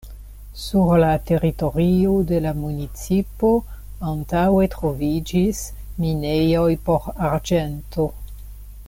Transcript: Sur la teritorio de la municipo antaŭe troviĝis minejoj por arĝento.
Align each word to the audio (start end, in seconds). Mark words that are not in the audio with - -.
Sur 0.59 0.87
la 1.01 1.09
teritorio 1.31 2.13
de 2.31 2.39
la 2.45 2.53
municipo 2.61 3.51
antaŭe 4.13 4.65
troviĝis 4.77 5.63
minejoj 6.07 6.67
por 6.89 7.07
arĝento. 7.31 8.09